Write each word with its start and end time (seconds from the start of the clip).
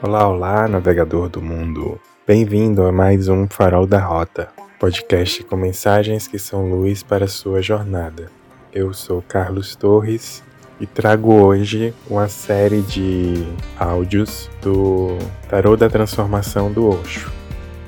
Olá, 0.00 0.28
olá, 0.28 0.68
navegador 0.68 1.28
do 1.28 1.42
mundo. 1.42 2.00
Bem-vindo 2.24 2.84
a 2.84 2.92
mais 2.92 3.26
um 3.26 3.48
Farol 3.48 3.84
da 3.84 3.98
Rota, 3.98 4.48
podcast 4.78 5.42
com 5.42 5.56
mensagens 5.56 6.28
que 6.28 6.38
são 6.38 6.70
luz 6.70 7.02
para 7.02 7.26
sua 7.26 7.60
jornada. 7.60 8.30
Eu 8.72 8.94
sou 8.94 9.20
Carlos 9.20 9.74
Torres 9.74 10.40
e 10.78 10.86
trago 10.86 11.32
hoje 11.32 11.92
uma 12.08 12.28
série 12.28 12.80
de 12.82 13.44
áudios 13.76 14.48
do 14.62 15.18
Tarô 15.48 15.76
da 15.76 15.90
Transformação 15.90 16.70
do 16.70 16.88
Osho. 16.88 17.32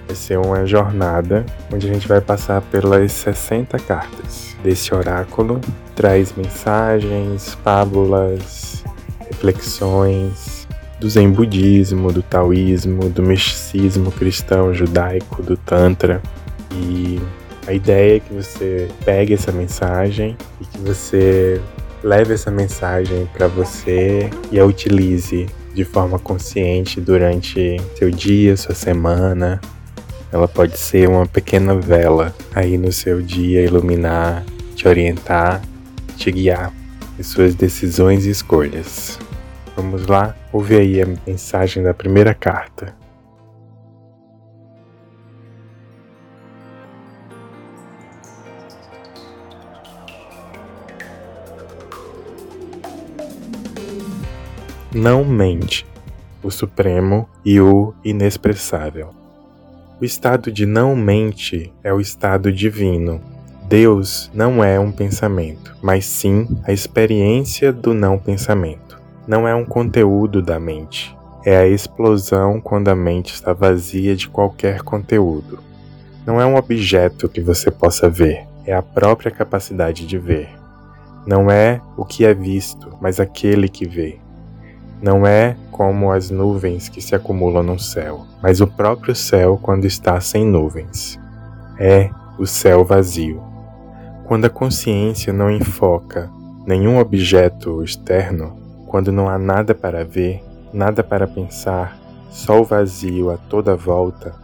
Vai 0.09 0.17
ser 0.17 0.37
uma 0.37 0.67
jornada 0.67 1.47
onde 1.73 1.89
a 1.89 1.93
gente 1.93 2.09
vai 2.09 2.21
passar 2.21 2.61
pelas 2.61 3.13
60 3.13 3.79
cartas 3.79 4.57
desse 4.65 4.93
oráculo. 4.93 5.61
Traz 5.95 6.33
mensagens, 6.33 7.55
fábulas, 7.63 8.83
reflexões, 9.29 10.50
do 11.01 11.09
Zen 11.09 11.31
budismo, 11.31 12.13
do 12.13 12.23
taoísmo, 12.23 13.09
do 13.09 13.23
misticismo 13.23 14.13
cristão 14.13 14.73
judaico, 14.75 15.43
do 15.43 15.57
tantra. 15.57 16.21
E 16.73 17.19
a 17.67 17.73
ideia 17.73 18.17
é 18.17 18.21
que 18.21 18.35
você 18.35 18.89
pegue 19.05 19.33
essa 19.33 19.51
mensagem 19.51 20.37
e 20.61 20.65
que 20.67 20.79
você 20.79 21.61
leve 22.05 22.35
essa 22.35 22.51
mensagem 22.51 23.29
para 23.33 23.49
você 23.49 24.29
e 24.53 24.61
a 24.61 24.65
utilize 24.65 25.47
de 25.75 25.85
forma 25.85 26.19
consciente 26.19 27.01
durante 27.01 27.81
seu 27.97 28.11
dia, 28.11 28.57
sua 28.57 28.75
semana. 28.75 29.59
Ela 30.31 30.47
pode 30.47 30.79
ser 30.79 31.09
uma 31.09 31.27
pequena 31.27 31.75
vela 31.75 32.35
aí 32.55 32.77
no 32.77 32.93
seu 32.93 33.23
dia, 33.23 33.63
iluminar, 33.63 34.45
te 34.77 34.87
orientar, 34.87 35.63
te 36.17 36.31
guiar 36.31 36.73
em 37.19 37.23
suas 37.23 37.55
decisões 37.55 38.27
e 38.27 38.31
escolhas. 38.31 39.19
Vamos 39.77 40.07
lá, 40.07 40.35
ouve 40.53 40.77
aí 40.77 41.01
a 41.01 41.07
mensagem 41.27 41.83
da 41.83 41.95
primeira 41.95 42.35
carta. 42.35 42.95
Não 54.93 55.25
mente, 55.25 55.87
o 56.43 56.51
Supremo 56.51 57.29
e 57.45 57.61
o 57.61 57.95
Inexpressável. 58.05 59.11
O 60.01 60.05
estado 60.05 60.51
de 60.51 60.67
não 60.67 60.97
mente 60.97 61.73
é 61.85 61.93
o 61.93 62.01
estado 62.01 62.53
divino. 62.53 63.21
Deus 63.69 64.29
não 64.35 64.65
é 64.65 64.81
um 64.81 64.91
pensamento, 64.91 65.77
mas 65.81 66.05
sim 66.05 66.49
a 66.65 66.73
experiência 66.73 67.73
do 67.73 67.95
não 67.95 68.19
pensamento 68.19 69.00
não 69.27 69.47
é 69.47 69.55
um 69.55 69.65
conteúdo 69.65 70.43
da 70.43 70.59
mente, 70.59 71.17
é 71.45 71.57
a 71.57 71.67
explosão 71.67 72.61
quando 72.61 72.89
a 72.89 72.95
mente 72.95 73.33
está 73.33 73.53
vazia 73.53 74.15
de 74.15 74.29
qualquer 74.29 74.83
conteúdo. 74.83 75.59
Não 76.27 76.41
é 76.41 76.45
um 76.45 76.57
objeto 76.57 77.29
que 77.29 77.41
você 77.41 77.71
possa 77.71 78.09
ver, 78.11 78.47
é 78.67 78.75
a 78.75 78.83
própria 78.83 79.31
capacidade 79.31 80.07
de 80.07 80.19
ver. 80.19 80.51
Não 81.27 81.51
é 81.51 81.81
o 81.97 82.05
que 82.05 82.25
é 82.25 82.35
visto, 82.35 82.97
mas 83.01 83.21
aquele 83.21 83.69
que 83.69 83.87
vê. 83.87 84.19
Não 85.03 85.27
é 85.27 85.57
como 85.71 86.13
as 86.13 86.31
nuvens 86.31 86.89
que 86.89 87.01
se 87.01 87.15
acumulam 87.15 87.63
no 87.63 87.79
céu, 87.79 88.27
mas 88.43 88.61
o 88.61 88.67
próprio 88.67 89.15
céu 89.15 89.59
quando 89.61 89.87
está 89.87 90.21
sem 90.21 90.45
nuvens. 90.45 91.19
É 91.79 92.11
o 92.39 92.47
céu 92.47 92.85
vazio. 92.85 93.43
Quando 94.27 94.45
a 94.45 94.51
consciência 94.51 95.33
não 95.33 95.51
enfoca 95.51 96.31
nenhum 96.67 96.99
objeto 96.99 97.83
externo, 97.83 98.57
quando 98.91 99.13
não 99.13 99.29
há 99.29 99.39
nada 99.39 99.73
para 99.73 100.05
ver, 100.05 100.43
nada 100.73 101.05
para 101.05 101.25
pensar, 101.25 101.97
só 102.29 102.61
o 102.61 102.65
vazio 102.65 103.31
a 103.31 103.37
toda 103.37 103.77
volta, 103.77 104.35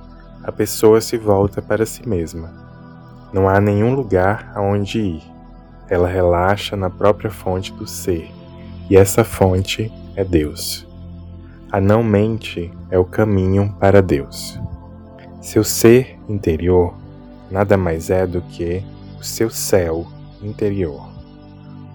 a 0.41 0.53
pessoa 0.53 1.01
se 1.01 1.19
volta 1.19 1.61
para 1.61 1.85
si 1.85 2.09
mesma. 2.09 2.55
Não 3.33 3.49
há 3.49 3.61
nenhum 3.61 3.93
lugar 3.93 4.53
aonde 4.55 5.01
ir. 5.01 5.23
Ela 5.89 6.07
relaxa 6.07 6.77
na 6.77 6.89
própria 6.89 7.29
fonte 7.29 7.73
do 7.73 7.89
ser, 7.89 8.31
e 8.89 8.97
essa 8.97 9.25
fonte 9.25 9.93
é 10.15 10.23
Deus. 10.23 10.87
A 11.73 11.81
não 11.81 12.05
mente 12.05 12.73
é 12.89 12.97
o 12.97 13.05
caminho 13.05 13.75
para 13.81 14.01
Deus. 14.01 14.61
Seu 15.43 15.65
ser 15.65 16.21
interior 16.29 16.95
nada 17.51 17.77
mais 17.77 18.11
é 18.11 18.25
do 18.25 18.41
que 18.43 18.81
o 19.19 19.25
seu 19.25 19.51
céu 19.51 20.07
interior. 20.41 21.05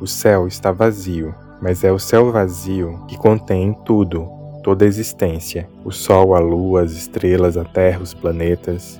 O 0.02 0.06
céu 0.06 0.50
está 0.50 0.74
vazio 0.74 1.34
mas 1.62 1.84
é 1.84 1.92
o 1.92 2.00
céu 2.00 2.32
vazio 2.32 3.00
que 3.08 3.16
contém 3.16 3.74
tudo, 3.86 4.28
toda 4.64 4.84
a 4.84 4.88
existência: 4.88 5.70
o 5.86 5.92
Sol, 5.92 6.36
a 6.36 6.40
Lua, 6.40 6.82
as 6.82 6.94
estrelas, 6.94 7.56
a 7.56 7.64
Terra, 7.64 8.02
os 8.02 8.14
planetas. 8.14 9.00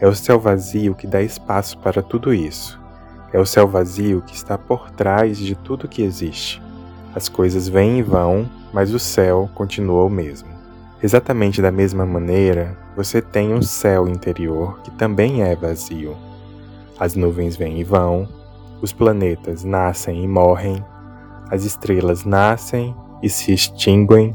É 0.00 0.08
o 0.08 0.14
céu 0.14 0.40
vazio 0.40 0.96
que 0.96 1.06
dá 1.06 1.22
espaço 1.22 1.78
para 1.78 2.02
tudo 2.02 2.34
isso. 2.34 2.80
É 3.32 3.38
o 3.38 3.46
céu 3.46 3.68
vazio 3.68 4.20
que 4.22 4.34
está 4.34 4.58
por 4.58 4.90
trás 4.90 5.38
de 5.38 5.54
tudo 5.54 5.88
que 5.88 6.02
existe. 6.02 6.60
As 7.14 7.28
coisas 7.28 7.68
vêm 7.68 7.98
e 7.98 8.02
vão, 8.02 8.50
mas 8.72 8.92
o 8.92 8.98
céu 8.98 9.48
continua 9.54 10.04
o 10.04 10.10
mesmo. 10.10 10.48
Exatamente 11.00 11.62
da 11.62 11.70
mesma 11.70 12.04
maneira, 12.04 12.76
você 12.96 13.22
tem 13.22 13.54
um 13.54 13.62
céu 13.62 14.08
interior 14.08 14.80
que 14.82 14.90
também 14.92 15.42
é 15.42 15.54
vazio. 15.54 16.16
As 16.98 17.14
nuvens 17.14 17.56
vêm 17.56 17.80
e 17.80 17.84
vão, 17.84 18.28
os 18.80 18.92
planetas 18.92 19.64
nascem 19.64 20.24
e 20.24 20.28
morrem, 20.28 20.84
as 21.52 21.64
estrelas 21.64 22.24
nascem 22.24 22.96
e 23.22 23.28
se 23.28 23.52
extinguem, 23.52 24.32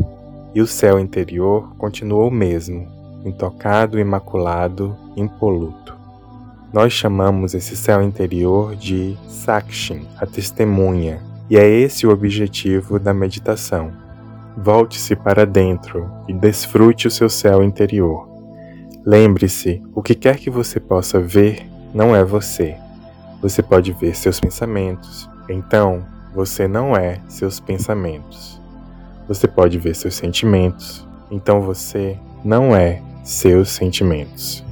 e 0.53 0.61
o 0.61 0.67
céu 0.67 1.00
interior 1.00 1.75
continua 1.75 2.23
o 2.28 2.29
mesmo, 2.29 2.88
intocado, 3.25 4.00
imaculado, 4.00 4.95
impoluto. 5.16 5.97
Nós 6.72 6.94
chamamos 6.94 7.56
esse 7.56 7.75
céu 7.75 8.03
interior 8.03 8.75
de 8.75 9.17
Sakshin, 9.27 10.06
a 10.19 10.27
testemunha, 10.27 11.19
e 11.50 11.57
é 11.57 11.67
esse 11.67 12.06
o 12.06 12.11
objetivo 12.11 13.00
da 13.00 13.16
meditação. 13.16 13.91
Volte-se 14.56 15.16
para 15.16 15.44
dentro 15.44 16.07
e 16.27 16.33
desfrute 16.33 17.07
o 17.07 17.11
seu 17.11 17.29
céu 17.29 17.63
interior. 17.63 18.29
Lembre-se, 19.03 19.81
o 19.95 20.03
que 20.03 20.13
quer 20.13 20.38
que 20.38 20.51
você 20.51 20.79
possa 20.79 21.19
ver 21.19 21.67
não 21.95 22.16
é 22.16 22.23
você. 22.23 22.75
Você 23.41 23.63
pode 23.63 23.91
ver 23.91 24.16
seus 24.16 24.39
pensamentos. 24.39 25.27
Então, 25.50 26.06
você 26.38 26.68
não 26.68 26.96
é 26.96 27.20
seus 27.28 27.59
pensamentos. 27.59 28.62
Você 29.28 29.48
pode 29.48 29.80
ver 29.80 29.96
seus 29.96 30.14
sentimentos, 30.14 31.03
então 31.31 31.62
você 31.62 32.16
não 32.46 32.75
é 32.75 33.02
seus 33.24 33.70
sentimentos. 33.70 34.64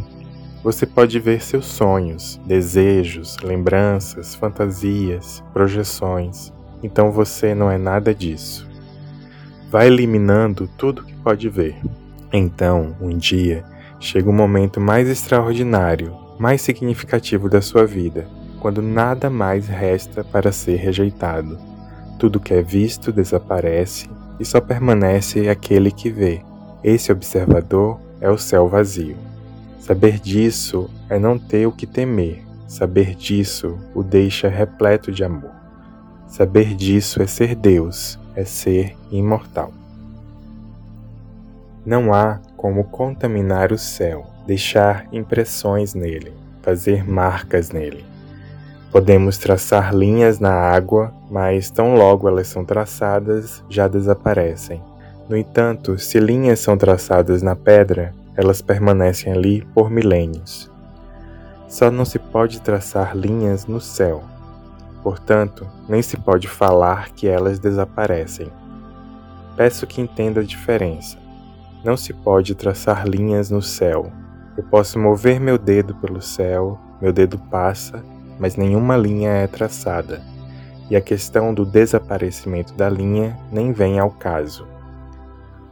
Você 0.64 0.86
pode 0.86 1.20
ver 1.20 1.42
seus 1.42 1.66
sonhos, 1.66 2.40
desejos, 2.46 3.38
lembranças, 3.42 4.36
fantasias, 4.36 5.44
projeções, 5.54 6.54
então 6.84 7.12
você 7.12 7.56
não 7.56 7.72
é 7.72 7.80
nada 7.80 8.14
disso. 8.14 8.70
Vai 9.72 9.88
eliminando 9.88 10.70
tudo 10.78 11.04
que 11.04 11.16
pode 11.16 11.50
ver. 11.50 11.76
Então, 12.32 12.96
um 13.02 13.18
dia, 13.18 13.64
chega 14.00 14.30
um 14.30 14.34
momento 14.34 14.80
mais 14.80 15.10
extraordinário, 15.10 16.16
mais 16.38 16.62
significativo 16.62 17.50
da 17.50 17.60
sua 17.60 17.88
vida 17.88 18.28
quando 18.66 18.82
nada 18.82 19.30
mais 19.30 19.68
resta 19.68 20.24
para 20.24 20.52
ser 20.52 20.78
rejeitado. 20.78 21.60
Tudo 22.18 22.40
que 22.40 22.52
é 22.52 22.64
visto 22.64 23.12
desaparece 23.12 24.10
e 24.40 24.44
só 24.44 24.60
permanece 24.60 25.48
aquele 25.48 25.92
que 25.92 26.10
vê. 26.10 26.42
Esse 26.84 27.12
observador 27.12 28.00
é 28.20 28.28
o 28.28 28.40
céu 28.40 28.68
vazio. 28.68 29.18
Saber 29.80 30.20
disso 30.20 30.90
é 31.08 31.20
não 31.20 31.38
ter 31.38 31.68
o 31.68 31.72
que 31.72 31.86
temer. 31.86 32.44
Saber 32.68 33.14
disso 33.14 33.78
o 33.94 34.02
deixa 34.02 34.50
repleto 34.50 35.12
de 35.12 35.24
amor. 35.24 35.52
Saber 36.28 36.74
disso 36.74 37.22
é 37.22 37.28
ser 37.28 37.54
Deus, 37.54 38.18
é 38.36 38.44
ser 38.44 38.98
imortal. 39.12 39.72
Não 41.86 42.12
há 42.12 42.40
como 42.58 42.86
contaminar 42.86 43.72
o 43.72 43.78
céu, 43.78 44.26
deixar 44.48 45.06
impressões 45.12 45.94
nele, 45.94 46.34
fazer 46.64 47.08
marcas 47.08 47.70
nele. 47.70 48.15
Podemos 48.96 49.38
traçar 49.38 49.94
linhas 49.94 50.40
na 50.40 50.54
água, 50.54 51.14
mas 51.30 51.70
tão 51.70 51.96
logo 51.96 52.30
elas 52.30 52.48
são 52.48 52.64
traçadas, 52.64 53.62
já 53.70 53.90
desaparecem. 53.90 54.82
No 55.28 55.36
entanto, 55.36 56.00
se 56.00 56.18
linhas 56.18 56.62
são 56.62 56.78
traçadas 56.78 57.42
na 57.42 57.58
pedra, 57.58 58.14
elas 58.38 58.62
permanecem 58.62 59.34
ali 59.34 59.68
por 59.74 59.90
milênios. 59.92 60.72
Só 61.68 61.92
não 61.92 62.06
se 62.06 62.18
pode 62.18 62.62
traçar 62.62 63.18
linhas 63.18 63.68
no 63.68 63.82
céu. 63.82 64.24
Portanto, 65.04 65.68
nem 65.90 66.02
se 66.02 66.16
pode 66.16 66.48
falar 66.48 67.10
que 67.10 67.28
elas 67.28 67.60
desaparecem. 67.60 68.48
Peço 69.58 69.86
que 69.86 70.00
entenda 70.00 70.40
a 70.40 70.46
diferença. 70.46 71.18
Não 71.84 71.98
se 71.98 72.14
pode 72.14 72.56
traçar 72.56 73.06
linhas 73.06 73.50
no 73.50 73.62
céu. 73.62 74.10
Eu 74.58 74.64
posso 74.64 74.98
mover 74.98 75.38
meu 75.38 75.58
dedo 75.58 75.94
pelo 75.96 76.22
céu, 76.22 76.80
meu 77.02 77.12
dedo 77.12 77.38
passa 77.52 78.15
mas 78.40 78.56
nenhuma 78.56 78.98
linha 78.98 79.30
é 79.30 79.48
traçada, 79.48 80.22
e 80.90 80.96
a 80.96 81.02
questão 81.02 81.54
do 81.54 81.66
desaparecimento 81.66 82.74
da 82.74 82.90
linha 82.90 83.38
nem 83.52 83.72
vem 83.72 84.00
ao 84.00 84.12
caso. 84.12 84.68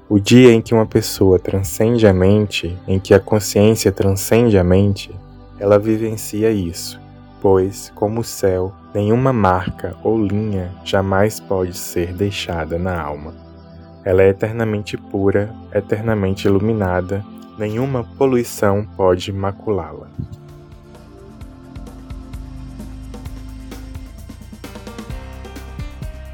O 0.09 0.19
dia 0.19 0.51
em 0.51 0.61
que 0.61 0.73
uma 0.73 0.85
pessoa 0.85 1.39
transcende 1.39 2.05
a 2.05 2.13
mente, 2.13 2.77
em 2.87 2.99
que 2.99 3.13
a 3.13 3.19
consciência 3.19 3.91
transcende 3.91 4.57
a 4.57 4.63
mente, 4.63 5.13
ela 5.59 5.79
vivencia 5.79 6.51
isso, 6.51 6.99
pois, 7.41 7.91
como 7.95 8.21
o 8.21 8.23
céu, 8.23 8.73
nenhuma 8.93 9.31
marca 9.31 9.95
ou 10.03 10.21
linha 10.21 10.71
jamais 10.83 11.39
pode 11.39 11.77
ser 11.77 12.13
deixada 12.13 12.77
na 12.77 12.99
alma. 13.01 13.33
Ela 14.03 14.23
é 14.23 14.29
eternamente 14.29 14.97
pura, 14.97 15.53
eternamente 15.73 16.47
iluminada, 16.47 17.23
nenhuma 17.57 18.03
poluição 18.17 18.85
pode 18.97 19.31
maculá-la. 19.31 20.07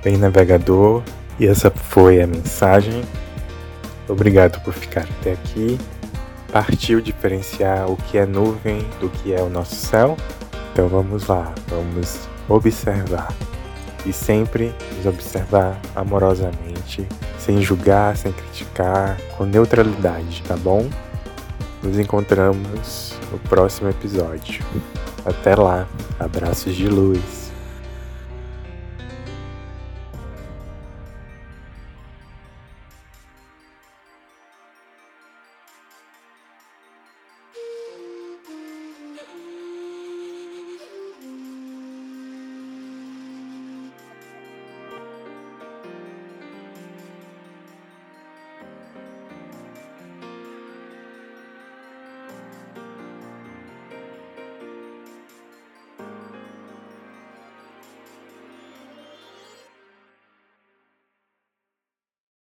Bem, 0.01 0.15
navegador, 0.15 1.03
e 1.37 1.45
essa 1.45 1.69
foi 1.69 2.21
a 2.21 2.27
mensagem. 2.27 3.03
Obrigado 4.07 4.61
por 4.61 4.73
ficar 4.73 5.01
até 5.19 5.33
aqui. 5.33 5.77
Partiu 6.53 7.01
diferenciar 7.01 7.91
o 7.91 7.97
que 7.97 8.17
é 8.17 8.25
nuvem 8.25 8.79
do 9.01 9.09
que 9.09 9.33
é 9.33 9.41
o 9.41 9.49
nosso 9.49 9.75
céu? 9.75 10.15
Então 10.71 10.87
vamos 10.87 11.27
lá, 11.27 11.53
vamos 11.67 12.29
observar. 12.47 13.27
E 14.05 14.13
sempre 14.13 14.73
nos 14.95 15.05
observar 15.05 15.77
amorosamente, 15.93 17.05
sem 17.37 17.61
julgar, 17.61 18.15
sem 18.15 18.31
criticar, 18.31 19.17
com 19.37 19.43
neutralidade, 19.43 20.41
tá 20.47 20.55
bom? 20.55 20.89
Nos 21.83 21.99
encontramos 21.99 23.15
no 23.33 23.37
próximo 23.37 23.89
episódio. 23.89 24.63
Até 25.25 25.55
lá, 25.55 25.85
abraços 26.17 26.73
de 26.73 26.87
luz. 26.87 27.48